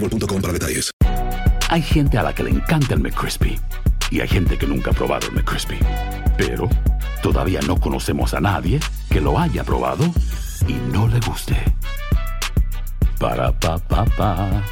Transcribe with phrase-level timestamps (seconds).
[0.00, 0.90] para detalles.
[1.70, 3.58] Hay gente a la que le encanta el McCrispy
[4.10, 5.78] y hay gente que nunca ha probado el McCrispy.
[6.36, 6.68] Pero
[7.22, 10.04] todavía no conocemos a nadie que lo haya probado
[10.66, 11.56] y no le guste.
[13.18, 14.64] Para pa pa pa.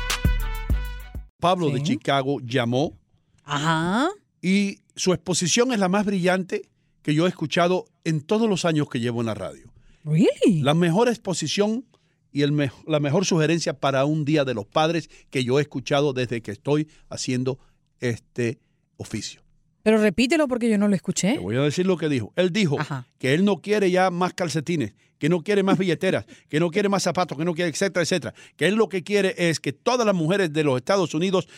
[1.41, 2.97] Pablo de Chicago llamó
[3.45, 4.09] Ajá.
[4.41, 6.63] y su exposición es la más brillante
[7.03, 9.71] que yo he escuchado en todos los años que llevo en la radio.
[10.05, 10.63] Really?
[10.63, 11.85] La mejor exposición
[12.33, 15.63] y el me- la mejor sugerencia para un Día de los Padres que yo he
[15.63, 17.59] escuchado desde que estoy haciendo
[18.01, 18.59] este
[18.97, 19.43] oficio.
[19.83, 21.39] Pero repítelo porque yo no lo Te escuché.
[21.39, 22.33] voy a decir lo que dijo.
[22.37, 23.07] Él dijo Ajá.
[23.19, 26.89] que él no quiere ya más calcetines, que no quiere más billeteras, que no quiere
[26.89, 28.35] más zapatos, que no quiere, etcétera, etcétera.
[28.57, 31.49] Que él lo que quiere es que todas las mujeres de los Estados Unidos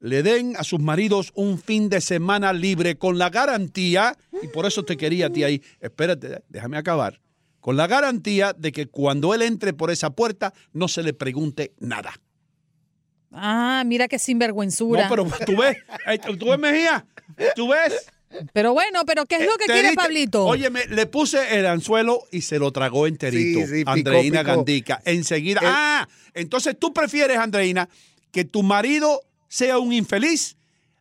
[0.00, 4.66] le den a sus maridos un fin de semana libre con la garantía, y por
[4.66, 7.20] eso te quería a ti ahí, espérate, déjame acabar,
[7.60, 11.72] con la garantía de que cuando él entre por esa puerta no se le pregunte
[11.78, 12.12] nada.
[13.32, 15.04] Ah, mira qué sinvergüenzura.
[15.04, 15.76] No, pero tú ves,
[16.06, 17.06] eh, tú ves Mejía,
[17.54, 18.06] tú ves.
[18.52, 20.44] Pero bueno, pero ¿qué es lo que Te quiere Pablito?
[20.46, 23.60] Oye, me- le puse el anzuelo y se lo tragó enterito.
[23.60, 24.56] Sí, sí, picó, Andreina picó.
[24.56, 25.02] Gandica.
[25.04, 25.60] Enseguida.
[25.64, 27.88] Ah, entonces tú prefieres, Andreina,
[28.30, 30.56] que tu marido sea un infeliz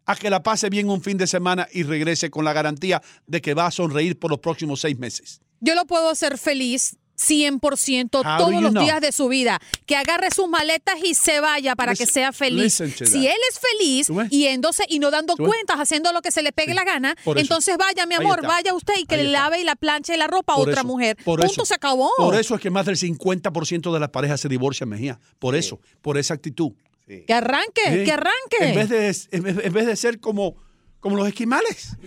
[0.05, 3.41] a que la pase bien un fin de semana y regrese con la garantía de
[3.41, 5.39] que va a sonreír por los próximos seis meses.
[5.61, 8.81] Yo lo puedo hacer feliz 100% How do todos los know?
[8.83, 9.59] días de su vida.
[9.85, 12.75] Que agarre sus maletas y se vaya para que sea feliz.
[12.75, 16.73] Si él es feliz yéndose y no dando cuentas, haciendo lo que se le pegue
[16.73, 17.43] la gana, por eso.
[17.43, 19.41] entonces vaya, mi amor, vaya usted y que Ahí le está.
[19.43, 21.17] lave y la planche la ropa a otra eso, mujer.
[21.25, 21.65] por Punto, eso.
[21.65, 22.09] se acabó.
[22.17, 25.19] Por eso es que más del 50% de las parejas se divorcian, Mejía.
[25.39, 26.71] Por eso, por esa actitud.
[27.05, 28.03] Que arranque, Sí.
[28.05, 28.57] que arranque.
[28.61, 30.55] En vez de, en vez- en vez de ser como,
[31.01, 31.97] como los esquimales.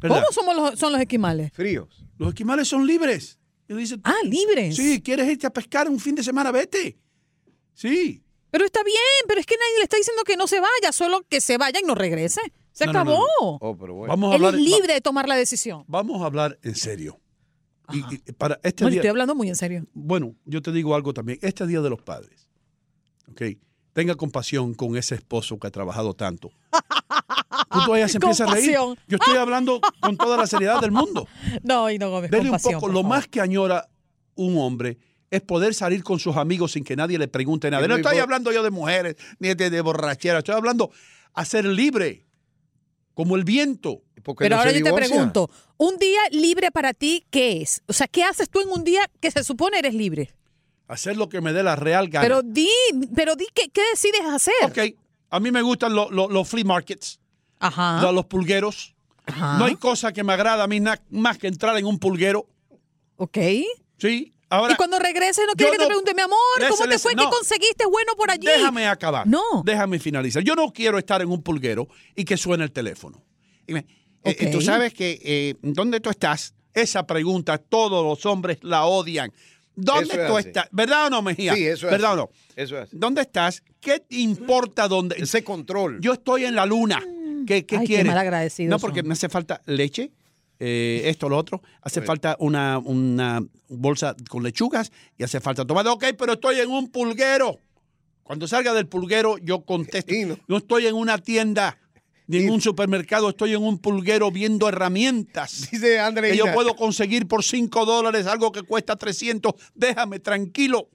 [0.00, 0.20] ¿Verdad?
[0.20, 1.52] ¿Cómo somos los, son los esquimales?
[1.52, 2.01] Fríos.
[2.18, 3.38] Los esquimales son libres.
[3.68, 4.76] Y dice, Ah, libres.
[4.76, 6.50] sí, ¿quieres irte a pescar un fin de semana?
[6.50, 6.98] Vete.
[7.74, 8.22] Sí.
[8.50, 8.96] Pero está bien,
[9.26, 11.80] pero es que nadie le está diciendo que no se vaya, solo que se vaya
[11.80, 12.40] y no regrese.
[12.72, 13.18] Se No, acabó.
[13.40, 14.12] no, Oh, pero bueno.
[14.12, 15.84] Vamos a Él hablar, es va- libre de tomar la decisión.
[15.88, 17.18] vamos a hablar en serio.
[17.92, 19.86] Y, y para este Bueno, día, estoy hablando muy en serio.
[19.94, 21.38] bueno, yo te digo algo también.
[21.42, 22.48] Este día de los padres,
[23.30, 23.42] ¿ok?
[23.92, 26.50] Tenga compasión con ese esposo que ha trabajado tanto.
[27.72, 28.70] Tú todavía se empieza a reír.
[28.74, 31.26] Yo estoy hablando con toda la seriedad del mundo.
[31.62, 32.88] No, y no Gómez, Dele un poco.
[32.88, 33.88] Lo más que añora
[34.34, 34.98] un hombre
[35.30, 37.86] es poder salir con sus amigos sin que nadie le pregunte nada.
[37.88, 40.38] No estoy hablando yo de mujeres ni de, de borrachera.
[40.38, 40.90] Estoy hablando
[41.34, 42.24] a ser libre,
[43.14, 44.02] como el viento.
[44.22, 47.82] Porque Pero no ahora yo te pregunto, ¿un día libre para ti qué es?
[47.86, 50.32] O sea, ¿qué haces tú en un día que se supone eres libre?
[50.86, 52.22] Hacer lo que me dé la real gana.
[52.22, 52.68] Pero di,
[53.16, 54.54] pero di qué, qué decides hacer.
[54.64, 54.78] ok,
[55.30, 57.18] a mí me gustan lo- lo- los flea markets,
[57.62, 58.02] Ajá.
[58.02, 58.94] lo- los pulgueros.
[59.26, 59.58] Ajá.
[59.58, 60.80] No hay cosa que me agrada a mí
[61.10, 62.46] más que entrar en un pulguero.
[63.16, 63.38] Ok.
[63.98, 66.76] Sí, ahora y cuando regreses no quiere yo que te pregunte, mi amor, ¿cómo te
[66.76, 66.88] fue?
[66.88, 67.30] listen, ¿Qué no.
[67.30, 68.46] conseguiste bueno por allí?
[68.46, 69.26] déjame acabar.
[69.26, 69.42] No.
[69.64, 70.42] Déjame finalizar.
[70.42, 71.86] Yo no quiero estar en un pulguero
[72.16, 73.22] y que suene el teléfono.
[73.66, 73.86] Y me-
[74.24, 76.54] eh, eh, Tú sabes que, eh, ¿dónde tú estás?
[76.74, 79.32] Esa pregunta todos los hombres la odian.
[79.74, 80.48] ¿Dónde es tú así.
[80.48, 80.68] estás?
[80.72, 81.54] ¿Verdad o no, Mejía?
[81.54, 82.20] Sí, eso es ¿Verdad así.
[82.20, 82.30] o no?
[82.56, 82.88] Eso es.
[82.92, 83.62] ¿Dónde estás?
[83.80, 85.16] ¿Qué te importa dónde?
[85.18, 86.00] Ese control.
[86.00, 87.02] Yo estoy en la luna.
[87.46, 88.68] ¿Qué, qué Ay, qué quieres?
[88.68, 89.08] no, porque son.
[89.08, 90.10] me hace falta leche,
[90.58, 91.62] eh, esto, lo otro.
[91.80, 95.88] Hace falta una, una bolsa con lechugas y hace falta tomate.
[95.88, 97.58] Ok, pero estoy en un pulguero.
[98.22, 100.14] Cuando salga del pulguero, yo contesto.
[100.46, 101.78] No estoy en una tienda
[102.28, 105.68] ni en un supermercado, estoy en un pulguero viendo herramientas.
[105.70, 106.32] Dice Andreina.
[106.32, 109.52] Que yo puedo conseguir por 5 dólares algo que cuesta 300.
[109.74, 110.88] Déjame tranquilo.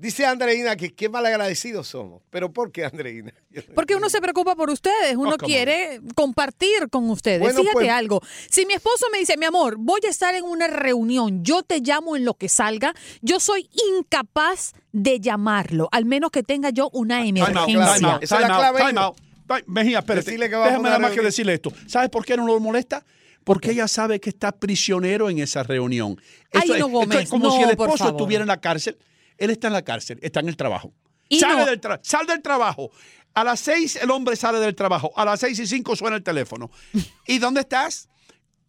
[0.00, 2.22] Dice Andreina que qué malagradecidos somos.
[2.30, 3.34] ¿Pero por qué, Andreina?
[3.74, 7.38] Porque uno se preocupa por ustedes, uno Oh, quiere compartir con ustedes.
[7.40, 10.44] Bueno, Fíjate pues- algo, si mi esposo me dice, mi amor, voy a estar en
[10.44, 13.68] una reunión, yo te llamo en lo que salga, yo soy
[13.98, 17.96] incapaz de llamarlo, al menos que tenga yo una Time out, emergencia.
[17.98, 19.16] time out, time out, time out.
[19.46, 20.30] Time- Mejía, espérate.
[20.38, 21.72] Déjame nada más que decirle esto.
[21.86, 23.04] ¿Sabes por qué no lo molesta?
[23.44, 26.16] Porque ella sabe que está prisionero en esa reunión.
[26.52, 28.60] Ay, Esto es- no, esto Gómez, es como no, si el esposo estuviera en la
[28.60, 28.96] cárcel.
[29.40, 30.92] Él está en la cárcel, está en el trabajo.
[31.28, 32.90] Y Sale no- del tra- sal del trabajo.
[33.34, 35.10] A las seis el hombre sale del trabajo.
[35.16, 36.70] A las seis y cinco suena el teléfono.
[37.26, 38.08] ¿Y dónde estás?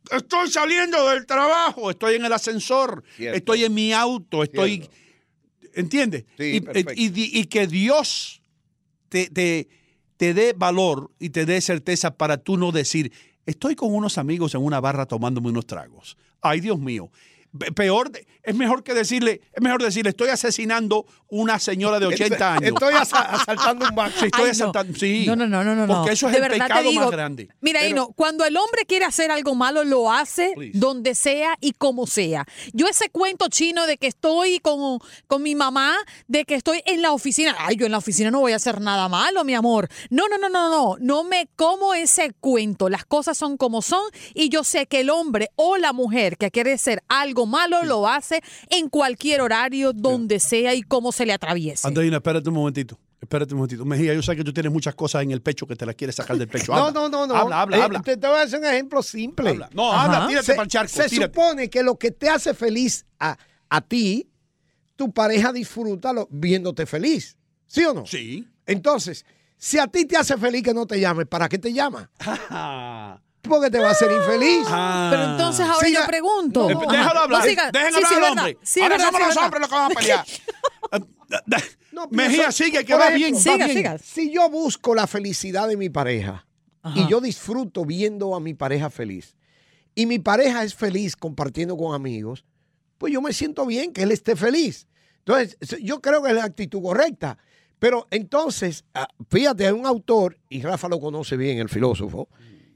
[0.09, 1.91] Estoy saliendo del trabajo.
[1.91, 3.03] Estoy en el ascensor.
[3.15, 3.38] Cierto.
[3.38, 4.44] Estoy en mi auto.
[4.44, 4.89] Estoy.
[5.73, 6.25] ¿Entiendes?
[6.38, 6.94] Sí, y, perfecto.
[6.95, 8.41] y- y- y que Dios
[9.09, 9.68] te, te,
[10.18, 13.12] te dé valor y te dé certeza para tú no decir,
[13.45, 16.18] estoy con unos amigos en una barra tomándome unos tragos.
[16.41, 17.12] Ay, Dios mío.
[17.57, 18.12] Pe- Peor,
[18.44, 22.69] es mejor que decirle, es mejor decirle, estoy asesinando una señora de 80 años.
[22.69, 24.15] Estoy asa- asaltando un banco.
[24.19, 24.51] Sí, estoy Ay, no.
[24.51, 25.25] asaltando, sí.
[25.27, 25.88] No, no, no, no, no.
[25.88, 25.94] no.
[25.95, 27.50] Porque eso es De el verdad pecado digo, más grande.
[27.62, 30.77] Mira, Ino, cuando el hombre quiere hacer algo malo, lo hace Please.
[30.77, 32.45] donde sea y como sea.
[32.74, 35.95] Yo ese cuento chino de que estoy con, con mi mamá,
[36.27, 37.56] de que estoy en la oficina.
[37.59, 39.88] Ay, yo en la oficina no voy a hacer nada malo, mi amor.
[40.09, 40.95] No, no, no, no, no.
[41.00, 42.89] No me como ese cuento.
[42.89, 46.50] Las cosas son como son y yo sé que el hombre o la mujer que
[46.51, 51.33] quiere hacer algo malo lo hace en cualquier horario, donde sea y como se le
[51.33, 51.88] atraviese.
[51.88, 52.99] Andreina, espérate un momentito.
[53.21, 53.85] Espérate un momentito.
[53.85, 56.15] Mejía, yo sé que tú tienes muchas cosas en el pecho que te las quieres
[56.15, 56.73] sacar del pecho.
[56.73, 57.01] No, Habla.
[57.01, 57.35] no, no, no.
[57.35, 58.01] Habla, habla, Eh, habla.
[58.01, 59.49] Te, te voy a hacer un ejemplo simple.
[59.51, 59.69] Habla.
[59.73, 61.31] No, habla, tírate se, pa'l charco, Se tírate.
[61.33, 63.38] supone que lo que te hace feliz a,
[63.69, 64.27] a ti,
[64.95, 67.37] tu pareja disfruta lo- viéndote feliz.
[67.67, 68.07] ¿Sí o no?
[68.07, 68.47] Sí.
[68.65, 69.23] Entonces,
[69.55, 72.09] si a ti te hace feliz que no te llame, ¿para qué te llama?
[73.43, 73.47] Ah.
[73.49, 74.65] Porque te va a hacer infeliz.
[74.67, 76.69] Pero entonces ahora Sí, yo pregunto.
[76.69, 77.41] Eh, Déjalo hablar.
[77.43, 77.71] No, siga.
[77.71, 78.43] Dejen Sí, hablar sí, al es hombre.
[78.45, 78.59] verdad.
[78.63, 79.43] Sí, es Ahora verdad, somos los verdad.
[79.45, 80.25] hombres los que vamos a pelear.
[81.93, 83.35] No, pero Mejía, eso- sigue, que va ejemplo, bien.
[83.35, 83.77] va Siga, bien.
[83.77, 83.97] siga.
[83.97, 86.45] Si yo busco la felicidad de mi pareja
[86.95, 89.35] y yo disfruto viendo a mi pareja feliz
[89.94, 92.45] y mi pareja es feliz compartiendo con amigos,
[92.97, 94.87] pues yo me siento bien que él esté feliz.
[95.19, 97.37] Entonces, yo creo que es la actitud correcta.
[97.77, 102.29] Pero entonces, ah, fíjate, hay un autor, y Rafa lo conoce bien, el filósofo,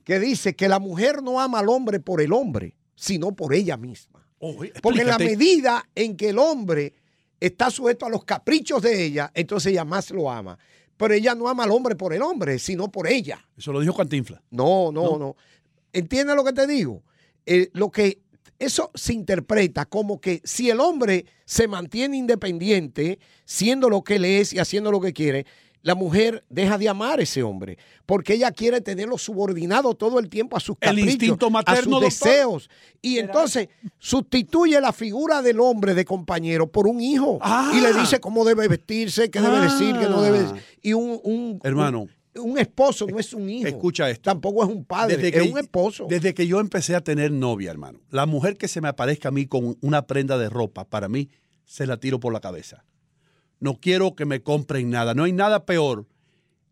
[0.05, 3.75] que dice que la mujer no ama al hombre por el hombre, sino por ella
[3.75, 4.25] misma.
[4.39, 6.93] Oh, Porque en la medida en que el hombre
[7.39, 10.57] está sujeto a los caprichos de ella, entonces ella más lo ama.
[10.95, 13.45] Pero ella no ama al hombre por el hombre, sino por ella.
[13.57, 14.41] Eso lo dijo Cantinfla.
[14.51, 15.35] No, no, no.
[15.91, 17.03] ¿Entiendes lo que te digo?
[17.45, 18.21] Eh, lo que
[18.59, 24.25] eso se interpreta como que si el hombre se mantiene independiente, siendo lo que él
[24.25, 25.45] es y haciendo lo que quiere,
[25.85, 27.77] la mujer deja de amar a ese hombre,
[28.07, 31.81] porque ella quiere tenerlo subordinado todo el tiempo a sus El caprichos, instinto a materno,
[31.81, 32.09] sus doctor.
[32.29, 32.69] deseos.
[33.03, 37.71] Y entonces sustituye la figura del hombre de compañero por un hijo Ah.
[37.75, 40.41] y le dice cómo debe vestirse, qué debe decir, qué no debe Ah.
[40.53, 40.63] decir.
[40.81, 42.01] Y un, un- Hermano.
[42.01, 42.11] un-
[42.51, 43.67] un esposo no es un hijo.
[43.67, 44.23] Escucha esto.
[44.23, 46.07] Tampoco es un padre, Desde es que, un esposo.
[46.09, 49.31] desde que yo empecé a tener novia, hermano, la mujer que se me aparezca a
[49.31, 51.29] mí con una prenda de ropa, para mí,
[51.63, 52.83] se la tiro por la cabeza.
[53.65, 55.15] No quiero que me compren nada.
[55.15, 56.05] No hay nada peor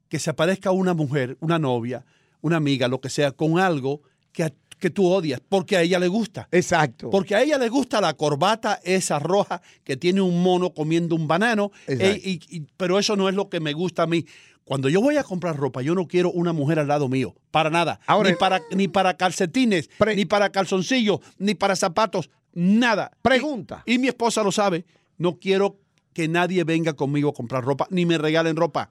[0.10, 2.06] que se aparezca una mujer, una novia,
[2.42, 6.08] una amiga, lo que sea, con algo que, que tú odias, porque a ella le
[6.08, 6.48] gusta.
[6.52, 7.10] Exacto.
[7.10, 11.28] Porque a ella le gusta la corbata esa roja que tiene un mono comiendo un
[11.28, 14.24] banano, y- y- pero eso no es lo que me gusta a mí.
[14.64, 17.72] Cuando yo voy a comprar ropa, yo no quiero una mujer al lado mío, para
[17.72, 18.00] nada.
[18.06, 23.10] Ahora- ni, para, ni para calcetines, Pre- ni para calzoncillos, ni para zapatos, nada.
[23.24, 23.82] Pregunta.
[23.88, 24.86] Y, y mi esposa lo sabe,
[25.18, 25.80] no quiero
[26.14, 28.90] que nadie venga conmigo a comprar ropa, ni me regalen ropa.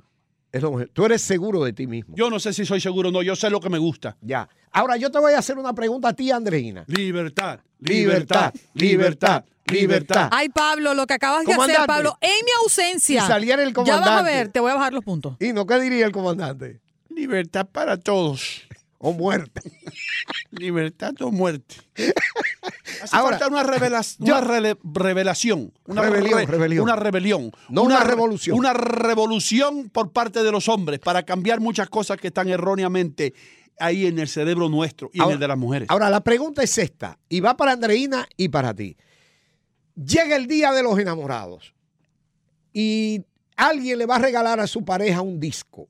[0.50, 0.86] Es lo.
[0.92, 2.14] Tú eres seguro de ti mismo.
[2.14, 4.16] Yo no sé si soy seguro o no, yo sé lo que me gusta.
[4.20, 4.46] Ya.
[4.70, 6.84] Ahora yo te voy a hacer una pregunta a ti, Andreina.
[6.88, 10.28] Libertad, Libertad, libertad, libertad.
[10.30, 11.86] Ay, Pablo, lo que acabas de hacer, Comandante.
[11.86, 13.22] Pablo, en mi ausencia.
[13.22, 14.30] Si saliera el Ya vas a comandante.
[14.30, 15.36] ver, te voy a bajar los puntos.
[15.40, 16.80] ¿Y no qué diría el comandante?
[17.08, 18.62] Libertad para todos.
[19.04, 19.60] O muerte.
[20.52, 21.74] Libertad o muerte.
[23.02, 25.72] Hace Ahora, falta una, revela- yo- una rele- revelación.
[25.86, 26.82] Una Rebelión, re- rebelión.
[26.84, 27.50] Una rebelión.
[27.68, 28.56] No una revolución.
[28.56, 33.34] Una revolución por parte de los hombres para cambiar muchas cosas que están erróneamente
[33.80, 35.90] ahí en el cerebro nuestro y en el de las mujeres.
[35.90, 38.96] Ahora, la pregunta es esta, y va para Andreina y para ti.
[39.96, 41.74] Llega el día de los enamorados
[42.72, 43.24] y
[43.56, 45.88] alguien le va a regalar a su pareja un disco,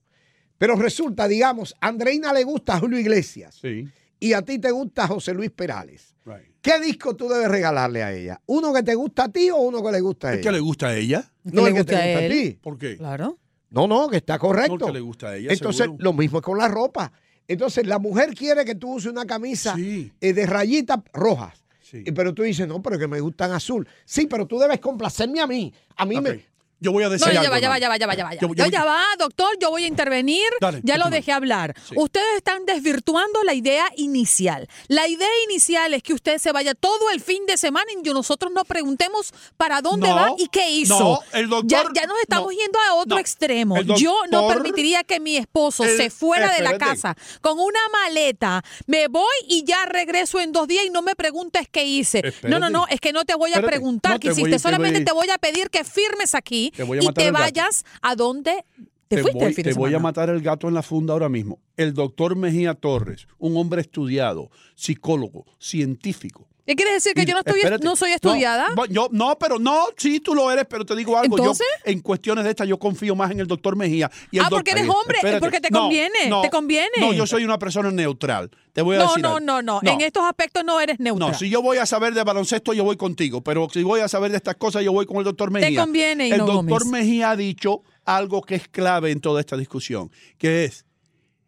[0.62, 3.88] pero resulta, digamos, a Andreina le gusta Julio Iglesias sí.
[4.20, 6.14] y a ti te gusta José Luis Perales.
[6.24, 6.52] Right.
[6.60, 8.40] ¿Qué disco tú debes regalarle a ella?
[8.46, 10.44] ¿Uno que te gusta a ti o uno que le gusta a ¿Es ella?
[10.48, 11.32] que le gusta a ella?
[11.42, 12.58] No, le el que te gusta a ti.
[12.62, 12.96] ¿Por qué?
[12.96, 13.38] Claro.
[13.70, 14.78] No, no, que está correcto.
[14.78, 16.04] No, que le gusta a ella, Entonces, seguro.
[16.04, 17.10] lo mismo es con la ropa.
[17.48, 20.12] Entonces, la mujer quiere que tú uses una camisa Sí.
[20.20, 21.64] eh, de rayitas rojas.
[21.80, 22.04] Sí.
[22.14, 23.88] Pero tú dices, no, pero que me gustan azul.
[24.04, 25.74] Sí, pero tú debes complacerme a mí.
[25.96, 26.46] A mí me.
[26.82, 28.24] Yo voy a decir No, ya algo, va, ya va, ya va, ya va, ya
[28.24, 28.34] va.
[28.34, 30.44] Yo- yo Ya, va, doctor, yo voy a intervenir.
[30.60, 31.74] Dale, ya lo dejé hablar.
[31.88, 31.94] Sí.
[31.96, 34.68] Ustedes están desvirtuando la idea inicial.
[34.88, 38.52] La idea inicial es que usted se vaya todo el fin de semana y nosotros
[38.52, 40.98] nos preguntemos para dónde No, va y qué hizo.
[40.98, 43.80] no, el doctor- ya, ya nos estamos no, yendo a otro extremo.
[43.96, 48.62] Yo no permitiría que mi esposo el- se fuera de la casa con una maleta.
[48.86, 52.22] Me voy y ya regreso en dos días y no me preguntes qué hice.
[52.42, 53.70] No, no, no, es que no te voy a Espérate.
[53.76, 54.50] preguntar qué hiciste.
[54.50, 58.64] te Solamente te voy a pedir que firmes aquí Te y te vayas a donde
[59.08, 61.60] te, fuiste voy, te voy a matar el gato en la funda ahora mismo.
[61.76, 66.48] El doctor Mejía Torres, un hombre estudiado, psicólogo, científico.
[66.64, 67.12] ¿Qué quiere decir?
[67.14, 67.84] ¿Que yo no, estoy, espérate.
[67.84, 68.68] no soy estudiada?
[68.76, 71.36] No, yo, no, pero no, sí, tú lo eres, pero te digo algo.
[71.36, 71.66] yo, ¿Entonces?
[71.84, 74.08] en cuestiones de estas, yo confío más en el doctor Mejía.
[74.30, 75.40] Y el Ah, porque eres hombre, espérate.
[75.40, 76.88] porque te No, conviene, no, te conviene.
[77.00, 78.50] No, yo soy una persona neutral.
[78.72, 79.40] Te voy a no, decir no, algo.
[79.40, 81.32] no, no, En estos aspectos no eres neutral.
[81.32, 83.42] No, si yo voy a saber de baloncesto, yo voy contigo.
[83.42, 85.80] Pero si voy a saber de estas cosas, yo voy con el doctor Mejía.
[85.80, 86.86] conviene, El doctor Gómez.
[86.86, 90.86] Mejía ha dicho algo que es clave en toda esta discusión, que es,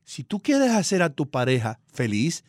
[0.04, 2.44] si tú quieres hacer a tu pareja feliz,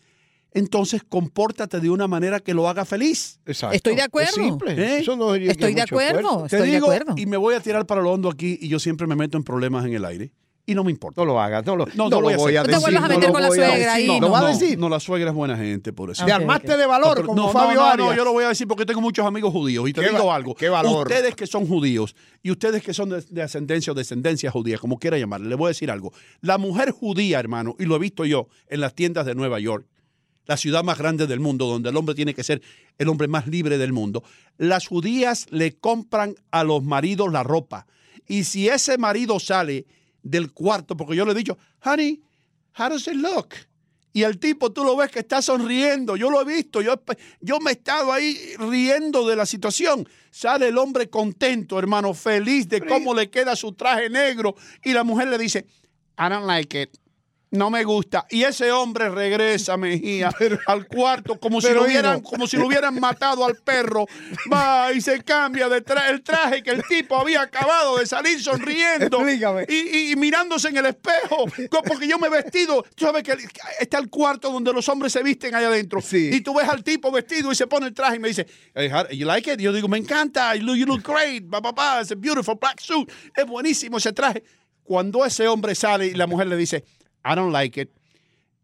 [0.56, 3.40] entonces compórtate de una manera que lo haga feliz.
[3.46, 3.76] Exacto.
[3.76, 4.30] Estoy de acuerdo.
[4.30, 4.72] Es simple.
[4.72, 4.98] ¿Eh?
[5.02, 6.46] Eso no Estoy de acuerdo.
[6.50, 7.14] Te Estoy de digo, acuerdo.
[7.18, 9.44] y me voy a tirar para lo hondo aquí, y yo siempre me meto en
[9.44, 10.32] problemas en el aire,
[10.68, 11.22] y no me importa.
[11.22, 11.64] No lo hagas.
[11.64, 12.72] No lo, No, no no lo voy a voy a hacer.
[12.72, 13.00] No te decir.
[13.00, 13.88] vuelvas a no meter lo con la a suegra decir.
[13.90, 14.32] ahí, ¿Lo no.
[14.32, 14.80] va a no, decir?
[14.80, 16.26] no, la suegra es buena gente, por eso.
[16.26, 18.08] Te armaste de valor como no, Fabio no, no, Arias.
[18.10, 19.88] no, yo lo voy a decir porque tengo muchos amigos judíos.
[19.88, 20.56] Y te Qué digo va- algo.
[20.56, 21.06] qué valor.
[21.08, 24.98] Ustedes que son judíos y ustedes que son de, de ascendencia o descendencia judía, como
[24.98, 26.14] quiera llamarle, le voy a decir algo.
[26.42, 29.86] La mujer judía, hermano, y lo he visto yo en las tiendas de Nueva York,
[30.46, 32.62] la ciudad más grande del mundo, donde el hombre tiene que ser
[32.98, 34.24] el hombre más libre del mundo,
[34.58, 37.88] las judías le compran a los maridos la ropa.
[38.28, 39.86] Y si ese marido sale
[40.24, 42.22] del cuarto, porque yo le he dicho, honey,
[42.78, 43.50] how does it look?
[44.16, 46.16] Y el tipo, tú lo ves que está sonriendo.
[46.16, 46.82] Yo lo he visto.
[46.82, 47.04] Yo,
[47.42, 50.08] yo me he estado ahí riendo de la situación.
[50.32, 54.56] Sale el hombre contento, hermano, feliz de cómo le queda su traje negro.
[54.86, 55.66] Y la mujer le dice,
[56.18, 56.98] I don't like it.
[57.56, 58.26] No me gusta.
[58.30, 60.30] Y ese hombre regresa, Mejía,
[60.68, 64.06] al cuarto como si, pero, lo hubieran, como si lo hubieran matado al perro.
[64.52, 68.42] Va y se cambia de tra- el traje que el tipo había acabado de salir
[68.42, 69.20] sonriendo.
[69.68, 71.46] Y, y- y mirándose en el espejo.
[71.88, 72.84] Porque yo me he vestido.
[72.96, 73.36] Tú sabes que
[73.80, 76.02] está el cuarto donde los hombres se visten allá adentro.
[76.02, 76.30] Sí.
[76.34, 78.90] Y tú ves al tipo vestido y se pone el traje y me dice, "Hey,
[79.12, 79.60] you like it?
[79.60, 80.56] Yo digo, me encanta.
[80.56, 81.50] You look, you look great.
[81.50, 82.02] Pa, pa, pa.
[82.02, 83.10] It's a beautiful black suit.
[83.36, 84.44] Es buenísimo ese traje.
[84.84, 86.84] Cuando ese hombre sale y la mujer le dice,
[87.25, 87.89] I don't like it.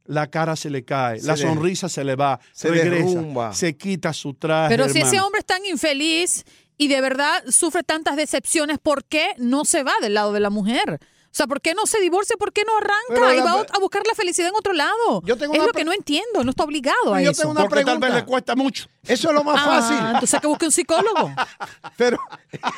[0.05, 3.53] La cara se le cae, Se la de- sonrisa se le va, se regresa, derrumba.
[3.53, 4.69] se quita su traje.
[4.75, 6.43] Pero si ese hombre es tan infeliz
[6.77, 10.49] y de verdad sufre tantas decepciones, ¿por qué no se va del lado de la
[10.49, 10.99] mujer?
[11.01, 12.35] O sea, ¿por qué no se divorcia?
[12.37, 15.21] ¿Por qué no arranca y va a buscar la felicidad en otro lado?
[15.23, 17.43] Yo tengo es una lo que no entiendo, no está obligado a Yo eso.
[17.43, 18.19] tengo una Porque tal vez pregunta.
[18.19, 18.87] le cuesta mucho.
[19.03, 19.97] Eso es lo más Ah, fácil.
[20.13, 21.31] entonces que busque un psicólogo.
[21.97, 22.19] Pero,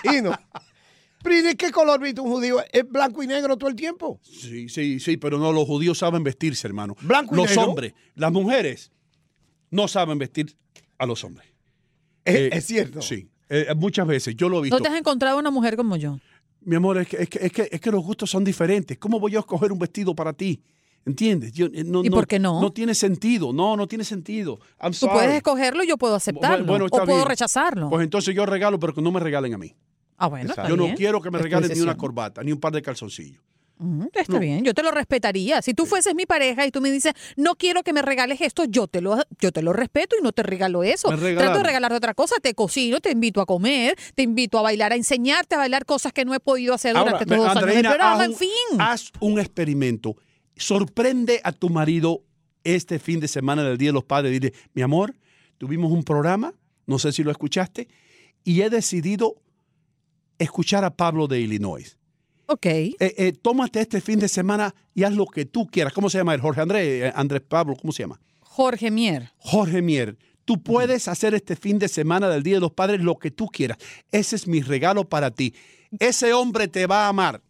[0.04, 0.38] Hino,
[1.24, 2.58] pero ¿y de qué color viste un judío?
[2.72, 4.20] ¿Es blanco y negro todo el tiempo?
[4.22, 6.96] Sí, sí, sí, pero no, los judíos saben vestirse, hermano.
[7.02, 7.64] Blanco y Los negro.
[7.64, 8.92] hombres, las mujeres,
[9.72, 10.56] no saben vestir
[10.98, 11.48] a los hombres.
[12.26, 13.02] Es, Eh, es cierto.
[13.02, 14.78] Sí, eh, muchas veces, yo lo he visto.
[14.78, 16.20] ¿No te has encontrado una mujer como yo?
[16.62, 18.98] Mi amor, es que, es, que, es, que, es que los gustos son diferentes.
[18.98, 20.62] ¿Cómo voy yo a escoger un vestido para ti?
[21.06, 21.52] ¿Entiendes?
[21.52, 22.62] Yo, eh, no, ¿Y por qué no?
[22.62, 23.52] No tiene sentido.
[23.52, 24.60] No, no tiene sentido.
[24.82, 25.14] I'm Tú sorry.
[25.16, 26.66] puedes escogerlo y yo puedo aceptarlo.
[26.66, 27.28] Bueno, o puedo bien.
[27.28, 27.90] rechazarlo.
[27.90, 29.76] Pues entonces yo regalo, pero que no me regalen a mí.
[30.18, 32.74] Ah, bueno, está yo no quiero que me regalen ni una corbata, ni un par
[32.74, 33.42] de calzoncillos.
[33.80, 34.40] Ujú, está No.
[34.40, 35.62] bien, yo te lo respetaría.
[35.62, 38.66] Si tú fueses mi pareja y tú me dices, no quiero que me regales esto,
[38.66, 41.10] yo te lo, yo te lo respeto y no te regalo eso.
[41.10, 44.94] Trato de regalarte otra cosa, te cocino, te invito a comer, te invito a bailar,
[44.94, 47.76] a enseñarte a bailar cosas que no he podido hacer Ahora, durante todos los años
[47.76, 48.50] del programa, en fin.
[48.80, 50.16] Haz un experimento.
[50.56, 52.24] Sorprende a tu marido
[52.64, 54.32] este fin de semana del Día de los Padres.
[54.32, 55.14] Dile, mi amor,
[55.58, 56.54] tuvimos un programa,
[56.86, 57.90] no sé si lo escuchaste,
[58.46, 59.36] y he decidido
[60.40, 61.98] escuchar a Pablo de Illinois.
[62.48, 62.66] Ok.
[62.66, 65.94] Eh, eh, tómate este fin de semana y haz lo que tú quieras.
[65.94, 66.42] ¿Cómo se llama él?
[66.42, 68.20] Jorge Andrés, eh, Andrés Pablo, ¿cómo se llama?
[68.42, 69.32] Jorge Mier.
[69.38, 73.18] Jorge Mier, tú puedes hacer este fin de semana del Día de los Padres lo
[73.18, 73.78] que tú quieras.
[74.12, 75.56] Ese es mi regalo para ti.
[76.00, 77.42] Ese hombre te va a amar.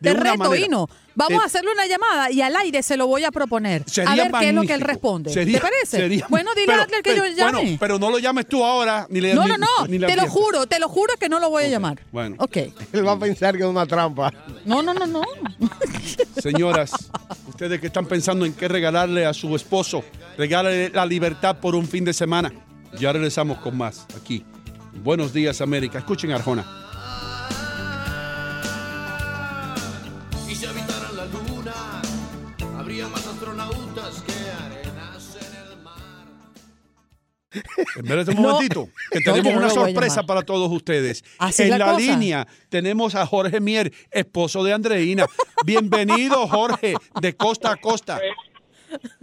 [0.00, 0.64] De Te una reto, manera.
[0.66, 0.88] Hino.
[1.16, 3.82] Vamos Te- a hacerle una llamada y al aire se lo voy a proponer.
[3.86, 5.32] Sería a ver qué es lo que él responde.
[5.32, 5.96] Sería- ¿Te parece?
[5.96, 7.52] sería- bueno, dile pero- a Adler que pero- yo llame.
[7.62, 9.08] Bueno, pero no lo llames tú ahora.
[9.10, 9.86] Ni le, no, ni- no, no.
[9.88, 12.00] ni Te lo juro, te lo juro que no lo voy a llamar.
[12.12, 12.36] Bueno.
[12.38, 12.56] Ok.
[12.92, 14.32] Él va a pensar que es una trampa.
[14.64, 15.22] No, no, no, no.
[16.40, 16.92] Señoras,
[17.48, 20.04] ustedes que están pensando en qué regalarle a su esposo,
[20.36, 22.52] regálale la libertad por un fin de semana.
[22.98, 24.44] Ya regresamos con más aquí.
[25.02, 25.98] Buenos días, América.
[25.98, 26.64] Escuchen Arjona.
[37.50, 38.42] Espérate un No.
[38.42, 41.24] momentito, que tenemos no una sorpresa para todos ustedes.
[41.38, 45.26] Así en la línea tenemos a Jorge Mier, esposo de Andreina.
[45.64, 48.20] Bienvenido, Jorge, de costa a costa.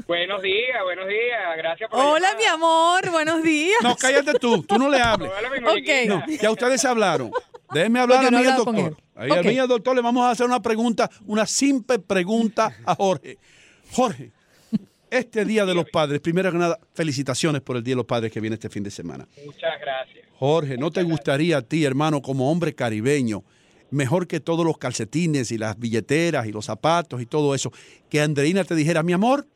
[0.07, 1.57] Buenos días, buenos días.
[1.57, 3.77] Gracias por la Hola, mi amor, buenos días.
[3.81, 5.31] No, cállate tú, tú no le hables.
[5.37, 5.63] Hola, mi Ok.
[5.63, 6.05] muñequita.
[6.15, 7.31] No, ya ustedes hablaron.
[7.73, 8.97] Déjenme hablar No, yo a mí, con doctor.
[9.15, 13.37] a mí, el doctor, le vamos a hacer una pregunta, una simple pregunta a Jorge.
[13.91, 14.31] Jorge,
[15.17, 18.31] este Día de los Padres, primero que nada, felicitaciones por el Día de los Padres
[18.31, 19.27] que viene este fin de semana.
[19.45, 20.25] Muchas gracias.
[20.37, 23.43] Jorge, ¿no te gustaría a ti, hermano, como hombre caribeño,
[23.91, 27.71] mejor que todos los calcetines y las billeteras y los zapatos y todo eso,
[28.09, 29.47] que Andreina te dijera, mi amor,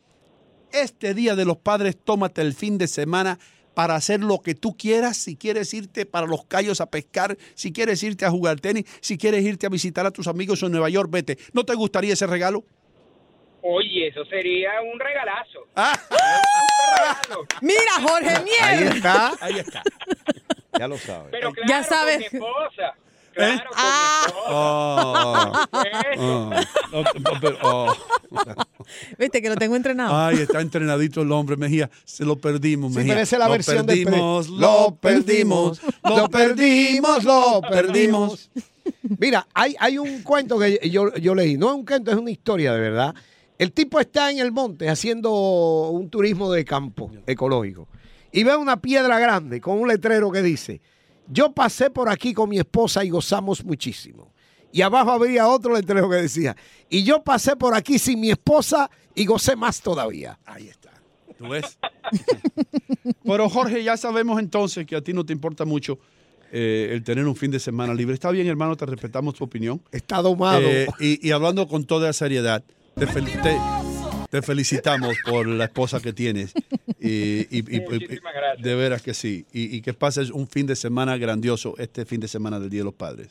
[0.71, 3.39] este Día de los Padres, tómate el fin de semana
[3.73, 7.71] para hacer lo que tú quieras, si quieres irte para los callos a pescar, si
[7.71, 10.89] quieres irte a jugar tenis, si quieres irte a visitar a tus amigos en Nueva
[10.89, 11.37] York, vete.
[11.53, 12.65] ¿No te gustaría ese regalo?
[13.61, 15.67] Oye, eso sería un regalazo.
[15.75, 15.93] Ah.
[17.31, 17.47] Un.
[17.61, 18.43] Mira, Jorge Ahí
[18.79, 18.95] Mier.
[18.95, 19.33] está.
[19.41, 19.83] Ahí está.
[20.77, 21.27] Ya lo sabes.
[21.31, 22.13] Pero claro, Ya sabes.
[22.15, 22.93] con mi esposa.
[23.33, 24.21] Claro, con Ah.
[24.23, 26.09] mi esposa.
[26.21, 26.51] Oh,
[26.93, 27.03] oh,
[27.41, 27.95] pero- oh.
[29.17, 30.15] Viste que lo tengo entrenado.
[30.17, 31.89] Ay, está entrenadito el hombre, Mejía.
[32.05, 33.13] Se lo perdimos, Sí, Mejía.
[33.13, 38.49] pero esa es la lo versión de perdimos, Pre- lo perdimos, lo perdimos, lo perdimos.
[39.19, 41.57] Mira, hay, hay un cuento que yo, yo leí.
[41.57, 43.13] No es un cuento, es una historia de verdad.
[43.59, 47.89] El tipo está en el monte haciendo un turismo de campo ecológico
[48.31, 50.79] y ve una piedra grande con un letrero que dice,
[51.27, 54.31] yo pasé por aquí con mi esposa y gozamos muchísimo.
[54.71, 56.55] Y abajo había otro letrero que decía,
[56.89, 60.39] y yo pasé por aquí sin mi esposa y gocé más todavía.
[60.45, 60.93] Ahí está.
[61.37, 61.77] ¿Tú ves?
[63.25, 65.99] Pero Jorge, ya sabemos entonces que a ti no te importa mucho
[66.53, 68.13] eh, el tener un fin de semana libre.
[68.13, 69.81] Está bien, hermano, te respetamos tu opinión.
[69.91, 70.61] Está domado.
[70.61, 72.63] Eh, y, y hablando con toda seriedad,
[72.96, 73.58] te, fel- te-
[74.29, 76.54] te felicitamos por la esposa que tienes.
[76.99, 79.45] Y, y- de veras que sí.
[79.54, 82.82] Y, y que pases un fin de semana grandioso este fin de semana del Día
[82.82, 83.30] de los Padres.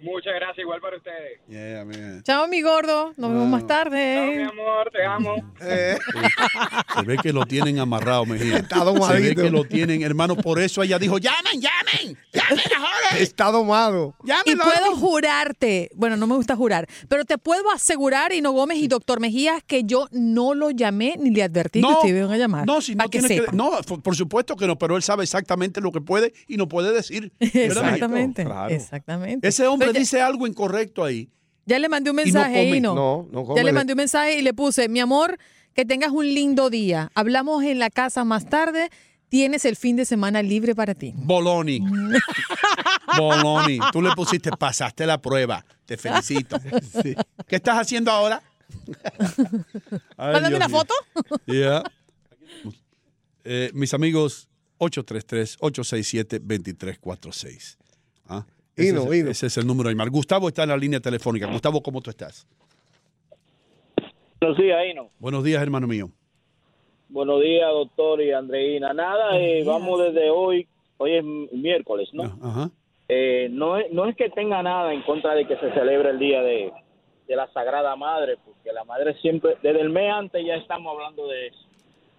[0.00, 1.40] Muchas gracias, igual para ustedes.
[1.48, 1.84] Yeah.
[2.22, 3.12] Chao, mi gordo.
[3.16, 4.44] Nos vemos más Chao, mi tarde.
[4.44, 5.34] amor, te amo.
[5.60, 5.96] Eh,
[6.96, 8.58] Se ve que lo tienen amarrado, Mejía.
[8.58, 10.36] Está Se ve que lo tienen, hermano.
[10.36, 12.64] Por eso ella dijo, llamen, llamen, llamen
[13.18, 14.14] está domado.
[14.24, 14.64] Y Llámenlo.
[14.64, 19.20] puedo jurarte, bueno, no me gusta jurar, pero te puedo asegurar, Hino Gómez y doctor
[19.20, 22.66] Mejías, que yo no lo llamé ni le advertí que ustedes iban a llamar.
[22.66, 23.70] No, si no que tiene que, no,
[24.02, 27.32] por supuesto que no, pero él sabe exactamente lo que puede y no puede decir.
[27.40, 28.74] Exactamente, Claro.
[28.74, 29.46] exactamente.
[29.46, 31.30] Ese hombre Ya- dice algo incorrecto ahí.
[31.66, 32.76] Ya le mandé un no mensaje, come.
[32.76, 32.94] Hino.
[32.94, 35.38] No, no come Ya le mandé un mensaje y le puse, mi amor,
[35.74, 37.10] que tengas un lindo día.
[37.14, 38.90] Hablamos en la casa más tarde.
[39.30, 41.12] Tienes el fin de semana libre para ti.
[41.16, 41.80] Boloni.
[43.18, 43.78] Boloni.
[43.92, 45.64] Tú le pusiste, pasaste la prueba.
[45.86, 46.58] Te felicito.
[47.48, 48.42] ¿Qué estás haciendo ahora?
[50.16, 50.94] ¿Mándame una foto?
[51.46, 51.82] Yeah.
[53.44, 57.76] Eh, mis amigos, 833-867-2346.
[58.28, 58.46] ¿Ah?
[58.76, 60.10] Ese, Hino, es, ese es el número de Aymar.
[60.10, 61.46] Gustavo está en la línea telefónica.
[61.46, 62.46] Gustavo, ¿cómo tú estás?
[64.40, 65.10] Buenos días, Hino.
[65.18, 66.10] Buenos días, hermano mío.
[67.08, 68.92] Buenos días, doctor y Andreina.
[68.92, 70.66] Nada, eh, vamos desde hoy.
[70.96, 72.24] Hoy es miércoles, ¿no?
[72.42, 72.70] Ajá.
[73.08, 76.18] Eh, no, es, no es que tenga nada en contra de que se celebre el
[76.18, 76.72] Día de,
[77.28, 81.28] de la Sagrada Madre, porque la Madre siempre, desde el mes antes ya estamos hablando
[81.28, 81.58] de eso.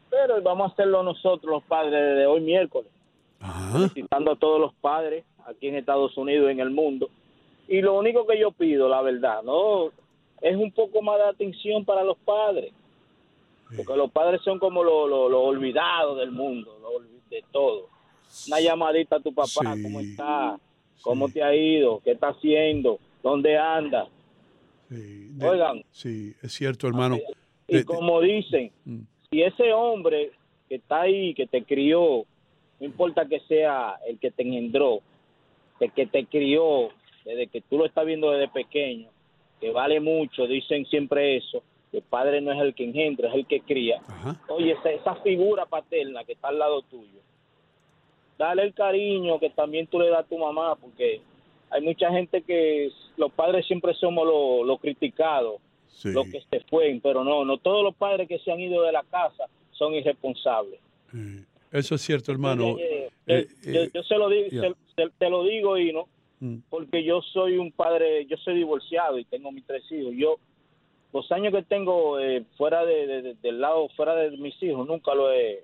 [0.10, 2.90] Pero vamos a hacerlo nosotros, los padres, desde hoy miércoles.
[3.74, 7.10] Felicitando a todos los padres aquí en Estados Unidos y en el mundo.
[7.68, 9.88] Y lo único que yo pido, la verdad, ¿no?
[10.42, 12.72] Es un poco más de atención para los padres.
[13.76, 16.72] Porque los padres son como los lo, lo olvidados del mundo,
[17.30, 17.88] de todo.
[18.48, 20.60] Una llamadita a tu papá, ¿cómo está?
[21.02, 22.00] ¿Cómo te ha ido?
[22.04, 23.00] ¿Qué está haciendo?
[23.24, 24.08] ¿Dónde anda?
[24.90, 25.84] De- Oigan.
[25.92, 27.18] Sí, es cierto, hermano.
[27.68, 29.00] Y De- como dicen, Mm.
[29.32, 30.32] si ese hombre
[30.70, 32.24] que está ahí, que te crió,
[32.80, 35.00] no importa que sea el que te engendró,
[35.80, 36.90] el que te crió
[37.26, 39.10] desde que tú lo estás viendo desde pequeño,
[39.60, 43.36] que vale mucho, dicen siempre eso, que el padre no es el que engendra, es
[43.36, 44.02] el que cría.
[44.50, 47.20] Oye, esa, esa figura paterna que está al lado tuyo,
[48.38, 51.22] dale el cariño que también tú le das a tu mamá, porque
[51.70, 55.56] hay mucha gente que los padres siempre somos los los criticados,
[55.88, 56.12] Sí.
[56.12, 58.92] los que se fueron, pero no, no todos los padres que se han ido de
[58.92, 60.80] la casa son irresponsables.
[61.72, 62.76] Eso es cierto, hermano.
[62.78, 63.34] Eh, yo,
[63.74, 66.08] yo- eh, yo se lo digo, se- te lo digo y no,
[66.42, 66.58] Mm.
[66.70, 70.14] porque yo soy un padre, yo soy divorciado y tengo mis tres hijos.
[70.18, 70.36] Yo
[71.14, 74.86] los años que tengo eh, fuera de, de- de- del lado fuera de mis hijos
[74.86, 75.64] nunca lo he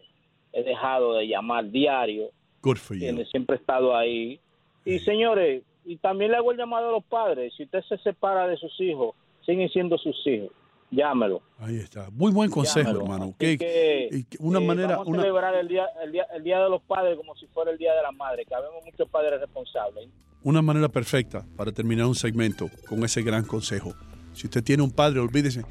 [0.54, 2.30] he dejado de llamar diario.
[2.62, 3.04] Good for you.
[3.04, 3.30] ¿entiendes?
[3.32, 4.40] Siempre he estado ahí.
[4.86, 7.54] Y señores, y también le hago el llamado a los padres.
[7.56, 9.16] Si usted se separa de sus hijos,
[9.46, 10.52] siguen siendo sus hijos.
[10.92, 11.42] Llámelo.
[11.58, 12.10] Ahí está.
[12.12, 13.02] Muy buen consejo, Llámelo.
[13.06, 13.36] hermano.
[13.40, 16.82] Que- una eh, manera, Vamos a celebrar el día, el, día, el día de los
[16.82, 20.10] padres como si fuera el día de la madre, que habemos muchos padres responsables.
[20.44, 23.94] una manera perfecta para terminar un segmento con ese gran consejo.
[24.34, 25.64] Si usted tiene un padre, olvídese.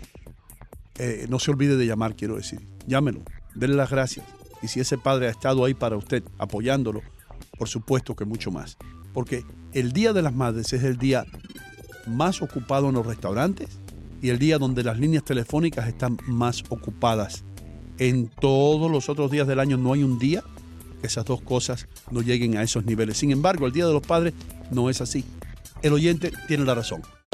[0.98, 2.60] eh, no se olvide de llamar, quiero decir.
[2.86, 3.20] Llámelo,
[3.54, 4.26] denle las gracias.
[4.62, 7.00] Y si ese padre ha estado ahí para usted, apoyándolo,
[7.58, 8.76] por supuesto que mucho más.
[9.14, 11.24] Porque el Día de las Madres es el día
[12.06, 13.80] más ocupado en los restaurantes
[14.22, 17.44] y el día donde las líneas telefónicas están más ocupadas.
[17.98, 20.42] En todos los otros días del año no hay un día
[21.00, 23.18] que esas dos cosas no lleguen a esos niveles.
[23.18, 24.34] Sin embargo, el Día de los Padres
[24.70, 25.24] no es así.
[25.82, 27.02] El oyente tiene la razón.